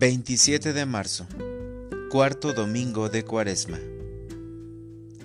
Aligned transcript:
27 0.00 0.72
de 0.72 0.86
marzo, 0.86 1.26
cuarto 2.10 2.54
domingo 2.54 3.10
de 3.10 3.22
Cuaresma. 3.22 3.78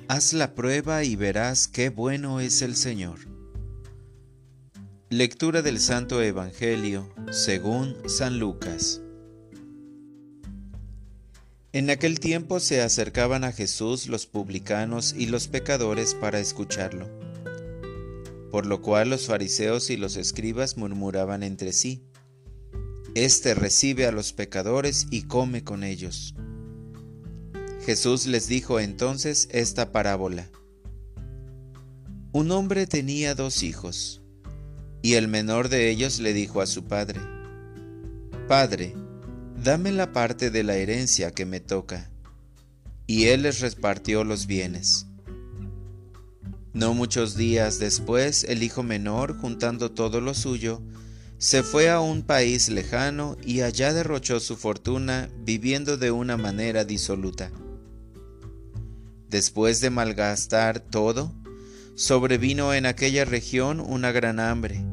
Haz 0.10 0.34
la 0.34 0.54
prueba 0.54 1.06
y 1.06 1.16
verás 1.16 1.70
qué 1.70 1.88
bueno 1.88 2.42
es 2.42 2.62
el 2.62 2.76
Señor. 2.76 3.20
Lectura 5.10 5.62
del 5.62 5.80
Santo 5.80 6.22
Evangelio 6.22 7.10
según 7.32 7.96
San 8.10 8.38
Lucas. 8.38 9.00
En 11.72 11.90
aquel 11.90 12.20
tiempo 12.20 12.60
se 12.60 12.82
acercaban 12.82 13.46
a 13.46 13.54
Jesús 13.54 14.08
los 14.08 14.26
publicanos 14.26 15.16
y 15.18 15.28
los 15.28 15.48
pecadores 15.48 16.16
para 16.16 16.42
escucharlo, 16.42 17.08
por 18.52 18.66
lo 18.66 18.82
cual 18.82 19.10
los 19.10 19.28
fariseos 19.28 19.90
y 19.90 19.96
los 19.96 20.18
escribas 20.18 20.76
murmuraban 20.76 21.44
entre 21.44 21.72
sí 21.72 22.04
este 23.16 23.56
recibe 23.56 24.06
a 24.06 24.12
los 24.12 24.34
pecadores 24.34 25.08
y 25.10 25.24
come 25.24 25.64
con 25.64 25.84
ellos. 25.84 26.36
Jesús 27.86 28.28
les 28.28 28.48
dijo 28.48 28.80
entonces 28.80 29.48
esta 29.52 29.92
parábola. 29.92 30.50
Un 32.34 32.52
hombre 32.52 32.88
tenía 32.88 33.34
dos 33.34 33.64
hijos, 33.64 34.22
y 35.02 35.14
el 35.14 35.30
menor 35.30 35.70
de 35.70 35.90
ellos 35.90 36.20
le 36.20 36.34
dijo 36.34 36.60
a 36.62 36.66
su 36.66 36.84
padre, 36.86 37.22
Padre, 38.50 38.94
dame 39.64 39.92
la 39.92 40.12
parte 40.12 40.52
de 40.52 40.64
la 40.64 40.76
herencia 40.76 41.32
que 41.32 41.46
me 41.46 41.62
toca. 41.62 42.12
Y 43.08 43.26
él 43.28 43.44
les 43.44 43.62
repartió 43.62 44.24
los 44.24 44.46
bienes. 44.46 45.08
No 46.74 46.94
muchos 46.94 47.38
días 47.38 47.80
después, 47.80 48.44
el 48.44 48.62
hijo 48.62 48.84
menor, 48.84 49.38
juntando 49.38 49.92
todo 49.92 50.20
lo 50.20 50.34
suyo, 50.34 50.82
se 51.38 51.64
fue 51.64 51.90
a 51.90 52.00
un 52.00 52.24
país 52.24 52.70
lejano 52.70 53.36
y 53.44 53.62
allá 53.62 53.94
derrochó 53.94 54.40
su 54.40 54.56
fortuna 54.56 55.30
viviendo 55.40 55.98
de 55.98 56.12
una 56.12 56.38
manera 56.38 56.86
disoluta. 56.86 57.52
Después 59.30 59.82
de 59.82 59.90
malgastar 59.90 60.80
todo, 60.80 61.34
sobrevino 61.96 62.74
en 62.74 62.86
aquella 62.86 63.26
región 63.26 63.80
una 63.82 64.12
gran 64.12 64.40
hambre, 64.40 64.86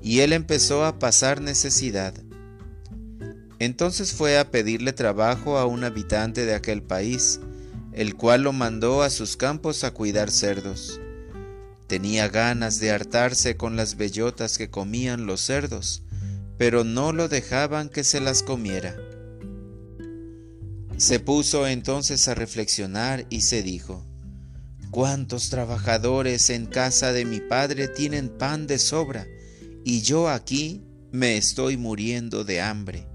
y 0.00 0.20
él 0.20 0.32
empezó 0.32 0.84
a 0.84 0.98
pasar 0.98 1.40
necesidad. 1.42 2.14
Entonces 3.58 4.12
fue 4.12 4.38
a 4.38 4.50
pedirle 4.50 4.92
trabajo 4.92 5.58
a 5.58 5.66
un 5.66 5.84
habitante 5.84 6.46
de 6.46 6.54
aquel 6.54 6.82
país, 6.82 7.38
el 7.92 8.16
cual 8.16 8.42
lo 8.42 8.52
mandó 8.52 9.02
a 9.02 9.10
sus 9.10 9.36
campos 9.36 9.84
a 9.84 9.92
cuidar 9.92 10.30
cerdos. 10.30 11.01
Tenía 11.86 12.28
ganas 12.28 12.80
de 12.80 12.90
hartarse 12.90 13.56
con 13.56 13.76
las 13.76 13.96
bellotas 13.96 14.58
que 14.58 14.70
comían 14.70 15.26
los 15.26 15.40
cerdos, 15.40 16.02
pero 16.58 16.84
no 16.84 17.12
lo 17.12 17.28
dejaban 17.28 17.88
que 17.88 18.04
se 18.04 18.20
las 18.20 18.42
comiera. 18.42 18.96
Se 20.96 21.18
puso 21.18 21.66
entonces 21.66 22.28
a 22.28 22.34
reflexionar 22.34 23.26
y 23.28 23.40
se 23.40 23.62
dijo, 23.62 24.06
¿Cuántos 24.92 25.48
trabajadores 25.48 26.50
en 26.50 26.66
casa 26.66 27.12
de 27.12 27.24
mi 27.24 27.40
padre 27.40 27.88
tienen 27.88 28.28
pan 28.28 28.66
de 28.66 28.78
sobra 28.78 29.26
y 29.84 30.02
yo 30.02 30.28
aquí 30.28 30.84
me 31.10 31.38
estoy 31.38 31.78
muriendo 31.78 32.44
de 32.44 32.60
hambre? 32.60 33.08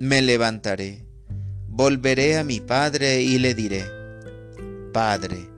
Me 0.00 0.22
levantaré, 0.22 1.06
volveré 1.68 2.38
a 2.38 2.44
mi 2.44 2.60
padre 2.60 3.20
y 3.22 3.38
le 3.38 3.54
diré, 3.54 3.84
Padre, 4.92 5.48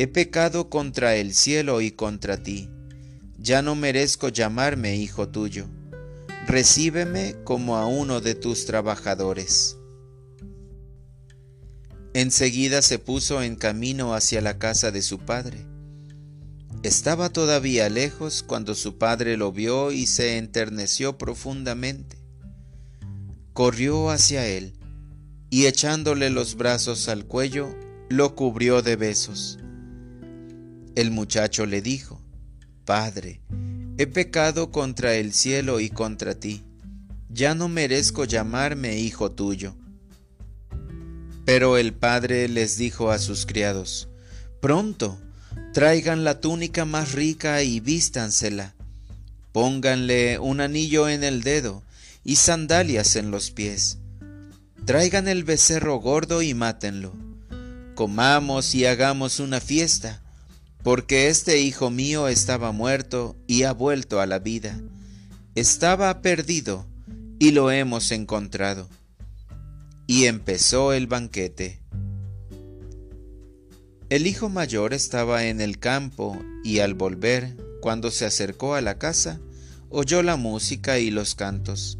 He 0.00 0.06
pecado 0.06 0.70
contra 0.70 1.16
el 1.16 1.34
cielo 1.34 1.82
y 1.82 1.90
contra 1.90 2.42
ti. 2.42 2.70
Ya 3.36 3.60
no 3.60 3.74
merezco 3.74 4.30
llamarme 4.30 4.96
hijo 4.96 5.28
tuyo. 5.28 5.66
Recíbeme 6.46 7.36
como 7.44 7.76
a 7.76 7.84
uno 7.86 8.22
de 8.22 8.34
tus 8.34 8.64
trabajadores. 8.64 9.76
Enseguida 12.14 12.80
se 12.80 12.98
puso 12.98 13.42
en 13.42 13.56
camino 13.56 14.14
hacia 14.14 14.40
la 14.40 14.58
casa 14.58 14.90
de 14.90 15.02
su 15.02 15.18
padre. 15.18 15.66
Estaba 16.82 17.28
todavía 17.28 17.90
lejos 17.90 18.42
cuando 18.42 18.74
su 18.74 18.96
padre 18.96 19.36
lo 19.36 19.52
vio 19.52 19.92
y 19.92 20.06
se 20.06 20.38
enterneció 20.38 21.18
profundamente. 21.18 22.16
Corrió 23.52 24.08
hacia 24.08 24.46
él 24.46 24.78
y 25.50 25.66
echándole 25.66 26.30
los 26.30 26.54
brazos 26.54 27.10
al 27.10 27.26
cuello, 27.26 27.76
lo 28.08 28.34
cubrió 28.34 28.80
de 28.80 28.96
besos. 28.96 29.58
El 30.96 31.12
muchacho 31.12 31.66
le 31.66 31.82
dijo, 31.82 32.20
Padre, 32.84 33.40
he 33.96 34.06
pecado 34.08 34.72
contra 34.72 35.14
el 35.14 35.32
cielo 35.32 35.78
y 35.78 35.88
contra 35.88 36.34
ti, 36.34 36.64
ya 37.28 37.54
no 37.54 37.68
merezco 37.68 38.24
llamarme 38.24 38.98
hijo 38.98 39.30
tuyo. 39.30 39.76
Pero 41.44 41.78
el 41.78 41.92
padre 41.94 42.48
les 42.48 42.76
dijo 42.76 43.10
a 43.10 43.18
sus 43.18 43.46
criados, 43.46 44.08
Pronto, 44.60 45.18
traigan 45.72 46.24
la 46.24 46.40
túnica 46.40 46.84
más 46.84 47.12
rica 47.12 47.62
y 47.62 47.78
vístansela, 47.78 48.74
pónganle 49.52 50.38
un 50.38 50.60
anillo 50.60 51.08
en 51.08 51.22
el 51.22 51.42
dedo 51.42 51.84
y 52.24 52.36
sandalias 52.36 53.14
en 53.14 53.30
los 53.30 53.52
pies, 53.52 53.98
traigan 54.84 55.28
el 55.28 55.44
becerro 55.44 55.96
gordo 55.96 56.42
y 56.42 56.52
mátenlo, 56.54 57.12
comamos 57.94 58.74
y 58.74 58.86
hagamos 58.86 59.40
una 59.40 59.60
fiesta, 59.60 60.19
porque 60.82 61.28
este 61.28 61.60
hijo 61.60 61.90
mío 61.90 62.28
estaba 62.28 62.72
muerto 62.72 63.36
y 63.46 63.64
ha 63.64 63.72
vuelto 63.72 64.20
a 64.20 64.26
la 64.26 64.38
vida. 64.38 64.78
Estaba 65.54 66.22
perdido 66.22 66.86
y 67.38 67.50
lo 67.50 67.70
hemos 67.70 68.12
encontrado. 68.12 68.88
Y 70.06 70.26
empezó 70.26 70.92
el 70.92 71.06
banquete. 71.06 71.80
El 74.08 74.26
hijo 74.26 74.48
mayor 74.48 74.92
estaba 74.92 75.44
en 75.44 75.60
el 75.60 75.78
campo 75.78 76.36
y 76.64 76.80
al 76.80 76.94
volver, 76.94 77.56
cuando 77.80 78.10
se 78.10 78.24
acercó 78.24 78.74
a 78.74 78.80
la 78.80 78.98
casa, 78.98 79.40
oyó 79.88 80.22
la 80.22 80.36
música 80.36 80.98
y 80.98 81.10
los 81.10 81.34
cantos. 81.34 81.98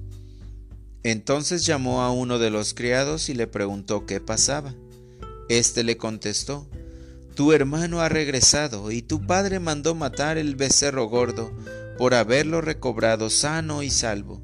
Entonces 1.03 1.65
llamó 1.65 2.03
a 2.03 2.11
uno 2.11 2.39
de 2.39 2.51
los 2.51 2.75
criados 2.75 3.29
y 3.29 3.35
le 3.35 3.47
preguntó 3.47 4.07
qué 4.07 4.21
pasaba. 4.21 4.75
Este 5.49 5.85
le 5.85 5.97
contestó, 5.97 6.69
tu 7.35 7.53
hermano 7.53 8.01
ha 8.01 8.09
regresado 8.09 8.91
y 8.91 9.03
tu 9.03 9.27
padre 9.27 9.61
mandó 9.61 9.95
matar 9.95 10.39
el 10.39 10.57
becerro 10.57 11.07
gordo 11.07 11.53
por 11.97 12.15
haberlo 12.15 12.61
recobrado 12.61 13.31
sano 13.31 13.83
y 13.83 13.91
salvo. 13.91 14.43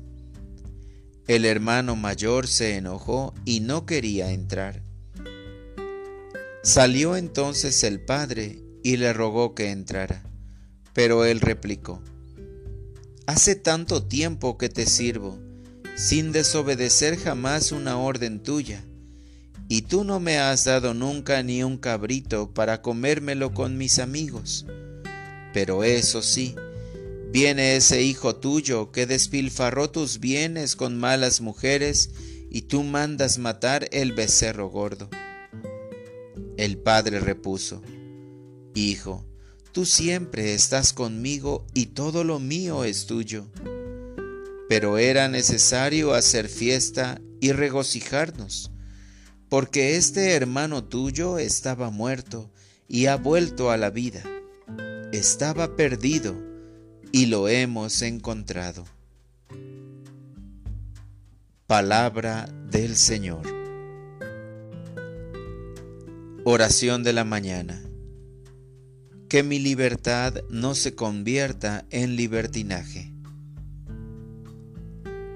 El 1.27 1.45
hermano 1.45 1.97
mayor 1.97 2.47
se 2.47 2.77
enojó 2.77 3.35
y 3.45 3.61
no 3.61 3.87
quería 3.87 4.31
entrar. 4.31 4.83
Salió 6.63 7.17
entonces 7.17 7.83
el 7.85 8.01
padre 8.01 8.63
y 8.83 8.97
le 8.97 9.13
rogó 9.13 9.55
que 9.55 9.71
entrara, 9.71 10.23
pero 10.93 11.25
él 11.25 11.41
replicó, 11.41 12.03
Hace 13.27 13.57
tanto 13.57 14.05
tiempo 14.05 14.57
que 14.57 14.69
te 14.69 14.87
sirvo, 14.87 15.39
sin 15.97 16.31
desobedecer 16.31 17.19
jamás 17.19 17.73
una 17.73 17.99
orden 17.99 18.41
tuya 18.43 18.85
y 19.69 19.83
tú 19.83 20.05
no 20.05 20.21
me 20.21 20.39
has 20.39 20.65
dado 20.65 20.95
nunca 20.95 21.43
ni 21.43 21.63
un 21.63 21.77
cabrito 21.77 22.53
para 22.53 22.83
comérmelo 22.83 23.53
con 23.53 23.77
mis 23.77 23.99
amigos. 23.99 24.67
Pero 25.53 25.83
eso 25.83 26.23
sí, 26.23 26.55
viene 27.33 27.77
ese 27.77 28.03
hijo 28.03 28.37
tuyo 28.37 28.93
que 28.93 29.07
despilfarró 29.07 29.91
tus 29.91 30.21
bienes 30.21 30.77
con 30.77 30.97
malas 30.97 31.41
mujeres 31.41 32.11
y 32.51 32.63
tú 32.63 32.85
mandas 32.85 33.39
matar 33.39 33.89
el 33.91 34.13
becerro 34.13 34.69
gordo. 34.69 35.09
El 36.57 36.79
padre 36.79 37.21
repuso, 37.21 37.83
Hijo, 38.75 39.25
tú 39.73 39.85
siempre 39.85 40.55
estás 40.55 40.93
conmigo 40.93 41.67
y 41.75 41.87
todo 41.87 42.25
lo 42.25 42.39
mío 42.39 42.85
es 42.85 43.07
tuyo. 43.07 43.47
Pero 44.69 44.99
era 44.99 45.29
necesario 45.29 46.15
hacer 46.15 46.49
fiesta 46.49 47.21
y 47.41 47.53
regocijarnos 47.53 48.71
porque 49.59 49.97
este 49.97 50.33
hermano 50.33 50.85
tuyo 50.85 51.39
estaba 51.39 51.89
muerto 51.89 52.51
y 52.89 53.07
ha 53.07 53.17
vuelto 53.17 53.71
a 53.71 53.79
la 53.79 53.89
vida. 53.89 54.23
Estaba 55.15 55.77
perdido 55.77 56.37
y 57.11 57.25
lo 57.25 57.49
hemos 57.49 58.03
encontrado. 58.03 58.85
Palabra 61.67 62.51
del 62.71 62.97
Señor. 62.97 63.47
Oración 66.45 67.03
de 67.03 67.15
la 67.15 67.25
mañana. 67.25 67.83
Que 69.31 69.43
mi 69.43 69.59
libertad 69.59 70.35
no 70.51 70.75
se 70.75 70.95
convierta 70.95 71.87
en 71.89 72.15
libertinaje. 72.15 73.11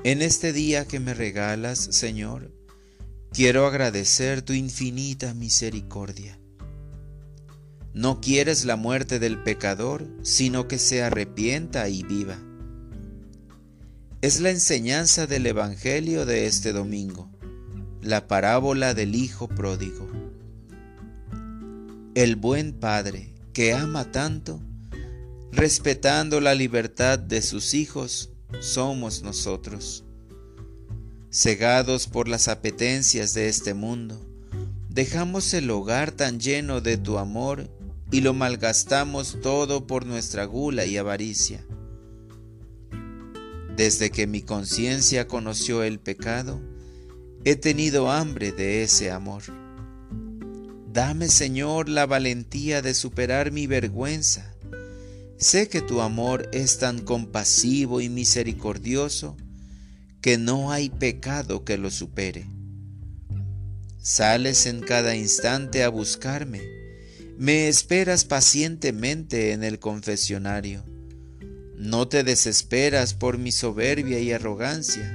En 0.05 0.21
este 0.21 0.53
día 0.53 0.85
que 0.85 1.01
me 1.01 1.15
regalas, 1.15 1.79
Señor, 1.79 2.60
Quiero 3.33 3.65
agradecer 3.65 4.43
tu 4.43 4.55
infinita 4.55 5.35
misericordia. 5.35 6.37
No 7.95 8.21
quieres 8.21 8.65
la 8.65 8.75
muerte 8.75 9.21
del 9.21 9.41
pecador, 9.45 10.09
sino 10.23 10.67
que 10.67 10.79
se 10.79 11.05
arrepienta 11.05 11.89
y 11.89 12.03
viva. 12.03 12.39
es 14.21 14.41
la 14.41 14.51
enseñanza 14.51 15.29
del 15.29 15.47
Evangelio 15.47 16.27
de 16.27 16.47
este 16.47 16.73
domingo, 16.73 17.31
la 18.03 18.27
parábola 18.27 18.95
del 18.95 19.15
Hijo 19.15 19.47
Pródigo. 19.49 20.11
El 22.15 22.35
buen 22.35 22.73
Padre 22.73 23.33
que 23.53 23.73
ama 23.73 24.11
tanto, 24.11 24.61
respetando 25.53 26.41
la 26.41 26.55
libertad 26.55 27.19
de 27.19 27.43
sus 27.43 27.75
hijos, 27.75 28.31
somos 28.59 29.23
nosotros. 29.23 30.05
Cegados 31.33 32.09
por 32.09 32.27
las 32.27 32.49
apetencias 32.49 33.35
de 33.35 33.49
este 33.49 33.73
mundo, 33.73 34.21
dejamos 34.89 35.55
el 35.55 35.71
hogar 35.71 36.11
tan 36.11 36.41
lleno 36.41 36.81
de 36.81 36.97
tu 36.97 37.19
amor 37.19 37.71
y 38.11 38.21
lo 38.21 38.35
malgastamos 38.35 39.39
todo 39.41 39.87
por 39.87 40.07
nuestra 40.07 40.45
gula 40.45 40.87
y 40.87 40.97
avaricia. 40.97 41.65
Desde 43.77 44.11
que 44.11 44.27
mi 44.27 44.43
conciencia 44.43 45.29
conoció 45.29 45.85
el 45.85 46.01
pecado, 46.01 46.61
he 47.45 47.55
tenido 47.55 48.11
hambre 48.11 48.51
de 48.51 48.83
ese 48.83 49.13
amor. 49.13 49.45
Dame, 50.93 51.29
Señor, 51.29 51.89
la 51.89 52.07
valentía 52.07 52.83
de 52.83 52.93
superar 52.93 53.53
mi 53.53 53.69
vergüenza. 53.69 54.53
Sé 55.37 55.69
que 55.69 55.81
tu 55.81 56.01
amor 56.01 56.51
es 56.53 56.79
tan 56.79 56.99
compasivo 56.99 58.01
y 58.01 58.09
misericordioso 58.09 59.37
que 60.21 60.39
no 60.39 60.73
hay 60.73 60.91
pecado 60.91 61.65
que 61.65 61.79
lo 61.79 61.91
supere. 61.91 62.47
Sales 63.99 64.67
en 64.67 64.81
cada 64.81 65.15
instante 65.15 65.83
a 65.83 65.89
buscarme, 65.89 66.63
me 67.39 67.69
esperas 67.69 68.25
pacientemente 68.25 69.53
en 69.53 69.65
el 69.65 69.79
confesionario. 69.79 70.85
No 71.77 72.09
te 72.09 72.25
desesperas 72.25 73.15
por 73.15 73.39
mi 73.39 73.53
soberbia 73.53 74.21
y 74.21 74.33
arrogancia, 74.33 75.11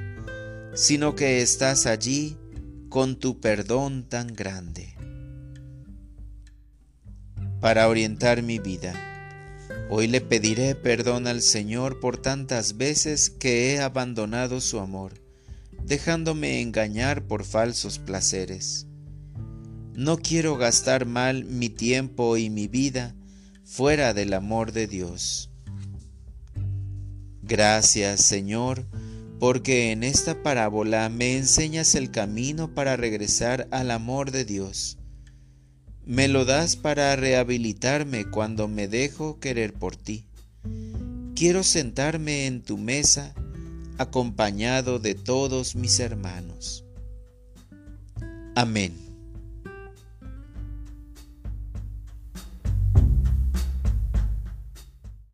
sino 0.74 1.16
que 1.16 1.42
estás 1.42 1.86
allí 1.86 2.38
con 2.90 3.18
tu 3.18 3.40
perdón 3.40 4.07
tan 4.10 4.34
grande 4.34 4.96
para 7.60 7.88
orientar 7.88 8.44
mi 8.44 8.60
vida. 8.60 9.14
Hoy 9.87 10.07
le 10.07 10.19
pediré 10.19 10.73
perdón 10.73 11.27
al 11.27 11.43
Señor 11.43 11.99
por 11.99 12.17
tantas 12.17 12.75
veces 12.75 13.29
que 13.29 13.71
he 13.71 13.79
abandonado 13.79 14.59
su 14.59 14.79
amor, 14.79 15.21
dejándome 15.83 16.61
engañar 16.61 17.27
por 17.27 17.43
falsos 17.43 17.99
placeres. 17.99 18.87
No 19.93 20.17
quiero 20.17 20.57
gastar 20.57 21.05
mal 21.05 21.45
mi 21.45 21.69
tiempo 21.69 22.35
y 22.35 22.49
mi 22.49 22.67
vida 22.67 23.15
fuera 23.63 24.15
del 24.15 24.33
amor 24.33 24.71
de 24.71 24.87
Dios. 24.87 25.51
Gracias, 27.43 28.21
Señor, 28.21 28.87
porque 29.39 29.91
en 29.91 30.03
esta 30.03 30.41
parábola 30.41 31.09
me 31.09 31.37
enseñas 31.37 31.93
el 31.93 32.09
camino 32.09 32.73
para 32.73 32.97
regresar 32.97 33.67
al 33.69 33.91
amor 33.91 34.31
de 34.31 34.45
Dios 34.45 34.97
me 36.06 36.28
lo 36.28 36.46
das 36.46 36.75
para 36.75 37.16
rehabilitarme 37.16 38.25
cuando 38.30 38.68
me 38.68 38.88
dejo 38.88 39.40
querer 39.40 39.74
por 39.74 39.96
ti. 39.96 40.25
Quiero 41.36 41.63
sentarme 41.63 42.46
en 42.46 42.62
tu 42.62 42.78
mesa 42.78 43.34
acompañado 43.98 45.00
de 45.00 45.16
todos 45.16 45.75
mis 45.75 46.00
hermanos. 46.00 46.86
Amén. 48.56 49.05